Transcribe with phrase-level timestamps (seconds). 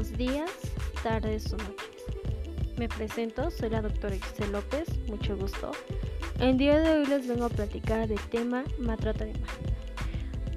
[0.00, 0.50] Buenos días,
[1.02, 2.06] tardes o noches.
[2.78, 5.72] Me presento, soy la doctora Giselle López, mucho gusto.
[6.38, 9.42] El día de hoy les vengo a platicar del tema maltrato animal.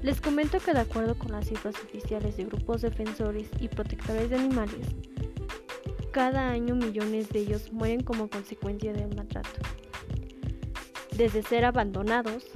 [0.00, 4.36] Les comento que de acuerdo con las cifras oficiales de grupos defensores y protectores de
[4.36, 4.86] animales,
[6.10, 9.60] cada año millones de ellos mueren como consecuencia del maltrato.
[11.18, 12.46] Desde ser abandonados,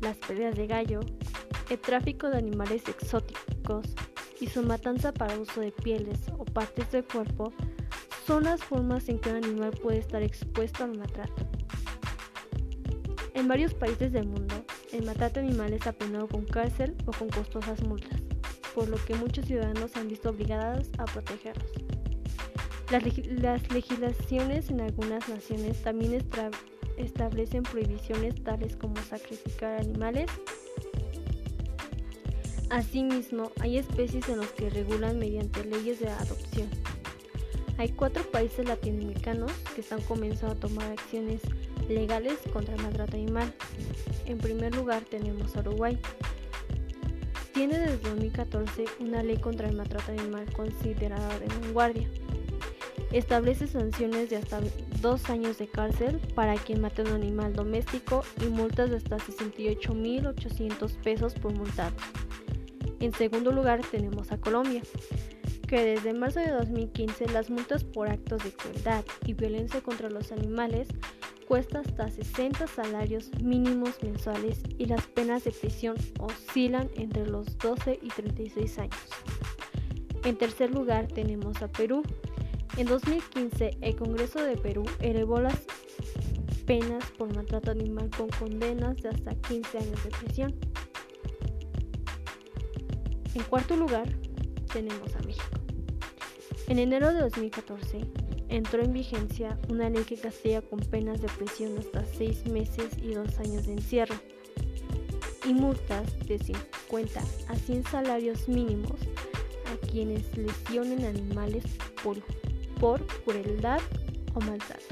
[0.00, 1.00] las peleas de gallo,
[1.68, 3.84] el tráfico de animales exóticos,
[4.40, 7.52] y su matanza para uso de pieles o partes del cuerpo
[8.26, 11.46] son las formas en que un animal puede estar expuesto al maltrato.
[13.34, 17.82] En varios países del mundo, el maltrato animal es apenado con cárcel o con costosas
[17.82, 18.20] multas,
[18.74, 21.70] por lo que muchos ciudadanos se han visto obligados a protegerlos.
[22.90, 26.22] Las, las legislaciones en algunas naciones también
[26.96, 30.30] establecen prohibiciones tales como sacrificar animales
[32.70, 36.68] Asimismo, hay especies en los que regulan mediante leyes de adopción.
[37.78, 41.40] Hay cuatro países latinoamericanos que están comenzando a tomar acciones
[41.88, 43.54] legales contra el maltrato animal.
[44.26, 45.98] En primer lugar tenemos a Uruguay.
[47.54, 52.08] Tiene desde 2014 una ley contra el maltrato animal considerada de vanguardia.
[53.12, 54.60] Establece sanciones de hasta
[55.00, 59.16] dos años de cárcel para quien mate a un animal doméstico y multas de hasta
[59.16, 61.96] 68.800 pesos por multado.
[63.00, 64.82] En segundo lugar tenemos a Colombia,
[65.68, 70.32] que desde marzo de 2015 las multas por actos de crueldad y violencia contra los
[70.32, 70.88] animales
[71.46, 77.98] cuesta hasta 60 salarios mínimos mensuales y las penas de prisión oscilan entre los 12
[78.02, 79.00] y 36 años.
[80.24, 82.02] En tercer lugar tenemos a Perú.
[82.76, 85.58] En 2015 el Congreso de Perú elevó las
[86.66, 90.54] penas por maltrato animal con condenas de hasta 15 años de prisión.
[93.38, 94.08] En cuarto lugar,
[94.72, 95.46] tenemos a México.
[96.66, 98.00] En enero de 2014
[98.48, 103.14] entró en vigencia una ley que castiga con penas de prisión hasta seis meses y
[103.14, 104.16] dos años de encierro
[105.46, 108.98] y multas de 50 a 100 salarios mínimos
[109.72, 111.62] a quienes lesionen animales
[112.02, 113.80] por, crueldad
[114.34, 114.82] o maltrato.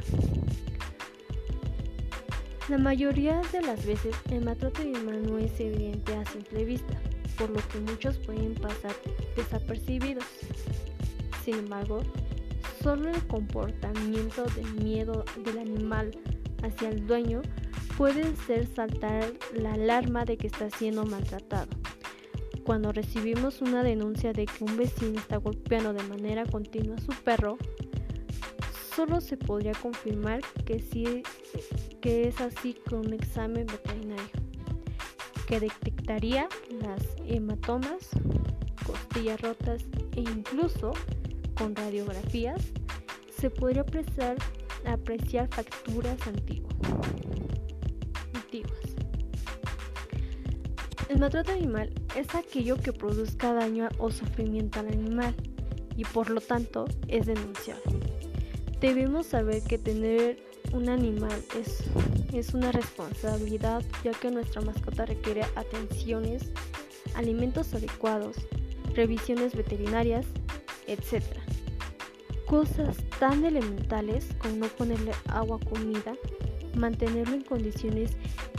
[2.69, 6.97] La mayoría de las veces el maltrato animal no es evidente a simple vista
[7.38, 8.94] por lo que muchos pueden pasar
[9.36, 10.24] desapercibidos.
[11.44, 12.02] Sin embargo,
[12.82, 16.10] solo el comportamiento de miedo del animal
[16.62, 17.42] hacia el dueño
[17.96, 21.69] puede hacer saltar la alarma de que está siendo maltratado.
[22.64, 27.12] Cuando recibimos una denuncia de que un vecino está golpeando de manera continua a su
[27.22, 27.58] perro,
[28.94, 31.22] solo se podría confirmar que sí
[32.00, 34.45] que es así con un examen veterinario
[35.46, 36.48] que detectaría
[36.82, 38.10] las hematomas,
[38.84, 39.84] costillas rotas
[40.16, 40.92] e incluso
[41.56, 42.62] con radiografías
[43.38, 44.36] se podría apreciar,
[44.84, 46.74] apreciar facturas antiguas.
[48.34, 48.80] antiguas.
[51.08, 55.34] El maltrato animal es aquello que produzca daño o sufrimiento al animal
[55.96, 58.00] y por lo tanto es denunciable.
[58.80, 61.84] Debemos saber que tener un animal es,
[62.38, 66.50] es una responsabilidad ya que nuestra mascota requiere atenciones,
[67.14, 68.36] alimentos adecuados,
[68.94, 70.26] revisiones veterinarias,
[70.86, 71.22] etc.
[72.46, 76.14] Cosas tan elementales como no ponerle agua comida,
[76.76, 78.12] mantenerlo en condiciones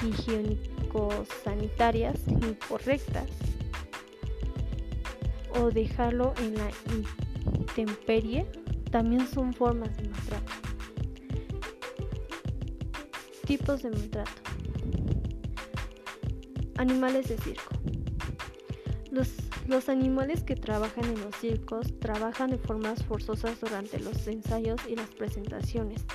[0.04, 3.32] higiénico-sanitarias incorrectas
[5.60, 6.70] o dejarlo en la
[7.46, 8.46] intemperie
[8.92, 10.67] también son formas de maltrato.
[13.48, 14.42] Tipos de maltrato.
[16.76, 17.76] Animales de circo.
[19.10, 19.30] Los,
[19.68, 24.98] los, animales que trabajan en los circos trabajan de formas forzosas durante los ensayos y
[24.98, 26.06] las presentaciones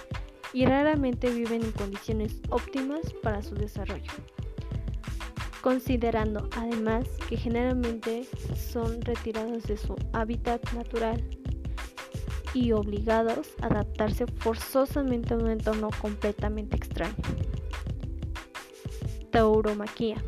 [0.53, 4.13] y raramente viven en condiciones óptimas para su desarrollo.
[5.63, 8.27] Considerando además que generalmente
[8.71, 11.25] son retirados de su hábitat natural
[12.55, 17.15] y obligados a adaptarse forzosamente a un entorno completamente extraño.
[19.31, 20.23] Tauromaquia.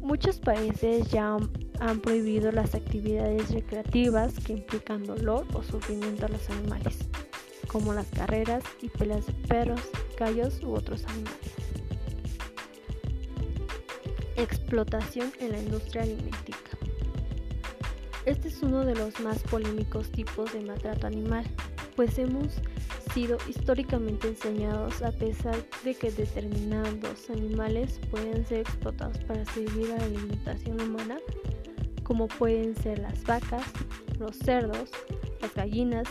[0.00, 1.36] Muchos países ya
[1.80, 6.98] han prohibido las actividades recreativas que implican dolor o sufrimiento a los animales,
[7.66, 9.80] como las carreras y peleas de perros,
[10.18, 11.52] gallos u otros animales.
[14.36, 16.67] Explotación en la industria alimenticia.
[18.28, 21.46] Este es uno de los más polémicos tipos de maltrato animal,
[21.96, 22.60] pues hemos
[23.14, 29.96] sido históricamente enseñados a pesar de que determinados animales pueden ser explotados para servir a
[29.96, 31.16] la alimentación humana,
[32.02, 33.64] como pueden ser las vacas,
[34.18, 34.90] los cerdos,
[35.40, 36.06] las gallinas,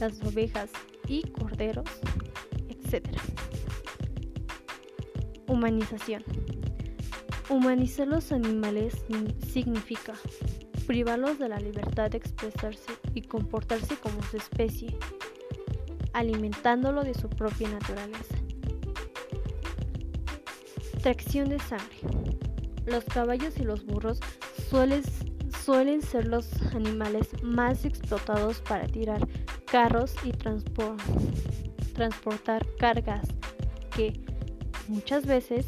[0.00, 0.70] las ovejas
[1.06, 1.88] y corderos,
[2.70, 3.06] etc.
[5.46, 6.24] Humanización.
[7.48, 8.96] Humanizar los animales
[9.52, 10.14] significa
[10.86, 14.96] privarlos de la libertad de expresarse y comportarse como su especie,
[16.12, 18.36] alimentándolo de su propia naturaleza.
[21.02, 21.98] Tracción de sangre.
[22.84, 24.20] Los caballos y los burros
[24.70, 25.02] suelen,
[25.64, 29.26] suelen ser los animales más explotados para tirar
[29.66, 30.30] carros y
[31.92, 33.26] transportar cargas
[33.94, 34.12] que
[34.88, 35.66] muchas veces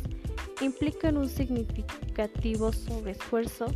[0.60, 3.66] implican un significativo sobreesfuerzo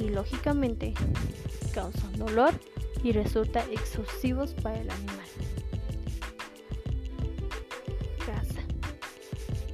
[0.00, 0.94] y lógicamente
[1.72, 2.52] causan dolor
[3.02, 5.26] y resultan exhaustivos para el animal.
[8.26, 8.60] Caza.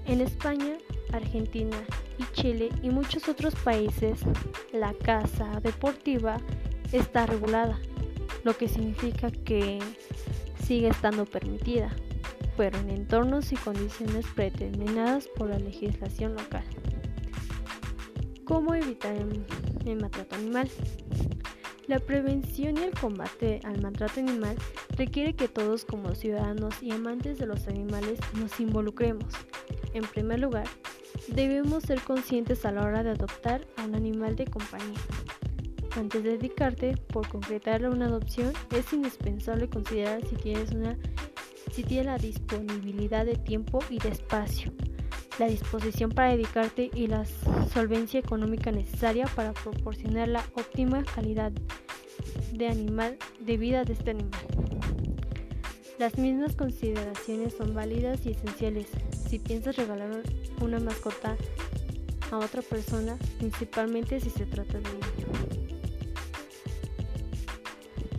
[0.06, 0.78] En España,
[1.12, 1.76] Argentina
[2.18, 4.20] y Chile y muchos otros países,
[4.72, 6.38] la caza deportiva
[6.92, 7.78] está regulada,
[8.44, 9.78] lo que significa que
[10.62, 11.94] sigue estando permitida
[12.56, 16.64] pero en entornos y condiciones predeterminadas por la legislación local.
[18.44, 19.44] ¿Cómo evitar el,
[19.94, 20.68] maltrato animal?
[21.86, 24.56] La prevención y el combate al maltrato animal
[24.96, 29.32] requiere que todos como ciudadanos y amantes de los animales nos involucremos.
[29.94, 30.66] En primer lugar,
[31.28, 34.98] debemos ser conscientes a la hora de adoptar a un animal de compañía.
[35.96, 40.98] Antes de dedicarte por concretar una adopción, es indispensable considerar si tienes una
[41.72, 44.72] si tienes la disponibilidad de tiempo y de espacio,
[45.38, 47.24] la disposición para dedicarte y la
[47.72, 51.52] solvencia económica necesaria para proporcionar la óptima calidad
[52.52, 54.40] de animal de vida de este animal.
[55.98, 58.88] Las mismas consideraciones son válidas y esenciales
[59.28, 60.22] si piensas regalar
[60.60, 61.36] una mascota
[62.30, 65.06] a otra persona, principalmente si se trata de niño.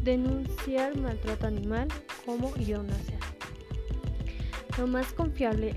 [0.02, 1.88] Denunciar maltrato animal
[2.26, 2.74] como y.
[4.78, 5.76] Lo más confiable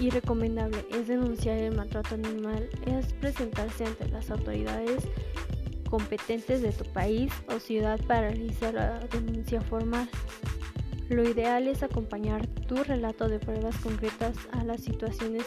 [0.00, 5.04] y recomendable es denunciar el maltrato animal, es presentarse ante las autoridades
[5.88, 10.08] competentes de tu país o ciudad para realizar la denuncia formal.
[11.08, 15.44] Lo ideal es acompañar tu relato de pruebas concretas a las situaciones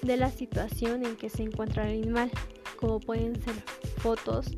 [0.00, 2.30] de la situación en que se encuentra el animal,
[2.76, 3.56] como pueden ser
[3.98, 4.56] fotos,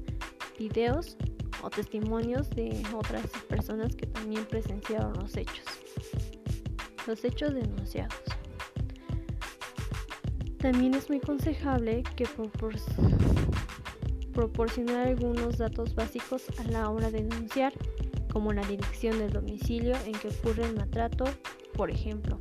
[0.56, 1.16] videos
[1.64, 5.64] o testimonios de otras personas que también presenciaron los hechos
[7.08, 8.22] los hechos denunciados.
[10.58, 12.26] También es muy aconsejable que
[14.32, 17.72] proporcionar algunos datos básicos a la hora de denunciar,
[18.30, 21.24] como la dirección del domicilio en que ocurre el maltrato,
[21.72, 22.38] por ejemplo.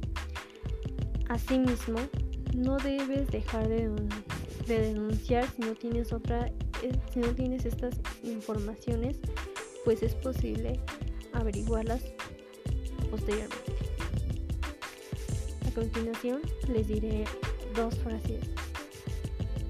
[1.30, 2.00] Asimismo,
[2.54, 3.90] no debes dejar de,
[4.68, 6.48] denunciar si no tienes otra,
[6.84, 9.18] eh, si no tienes estas informaciones,
[9.86, 10.82] pues es posible
[11.34, 12.04] averiguarlas
[13.10, 13.87] posteriormente
[15.78, 16.42] continuación
[16.74, 17.24] les diré
[17.76, 18.50] dos frases.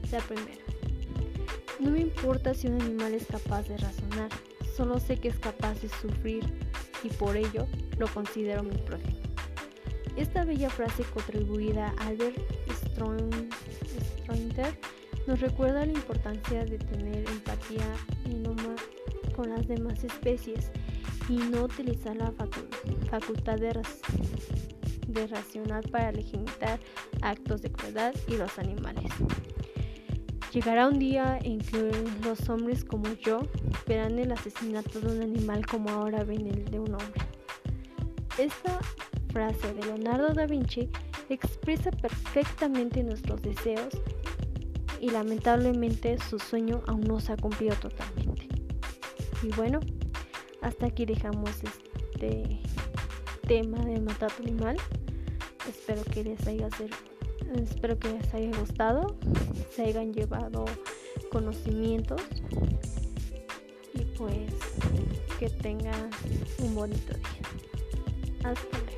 [0.10, 0.64] La primera.
[1.82, 4.30] No me importa si un animal es capaz de razonar,
[4.74, 6.46] solo sé que es capaz de sufrir
[7.04, 7.68] y por ello
[7.98, 9.20] lo considero mi prójimo.
[10.16, 12.38] Esta bella frase contribuida a Albert
[12.72, 13.50] Strointer
[15.28, 17.86] nos recuerda la importancia de tener empatía
[19.36, 20.72] con las demás especies
[21.28, 22.32] y no utilizar la
[23.12, 23.74] facultad de,
[25.08, 26.80] de racional para legitimar
[27.22, 29.12] actos de crueldad y los animales.
[30.54, 31.92] Llegará un día en que
[32.24, 33.42] los hombres como yo
[33.86, 37.22] verán el asesinato de un animal como ahora ven el de un hombre.
[38.38, 38.80] Esta
[39.32, 40.90] frase de Leonardo da Vinci
[41.30, 43.90] expresa perfectamente nuestros deseos
[45.02, 48.48] y lamentablemente su sueño aún no se ha cumplido totalmente.
[49.44, 49.80] Y bueno,
[50.62, 52.60] hasta aquí dejamos este
[53.48, 54.76] tema de matar animal.
[55.68, 56.68] Espero que les haya
[57.56, 59.16] espero que les haya gustado,
[59.74, 60.66] se hayan llevado
[61.32, 62.22] conocimientos
[63.94, 64.54] y pues
[65.40, 66.10] que tengan
[66.60, 68.50] un bonito día.
[68.52, 68.97] Hasta luego.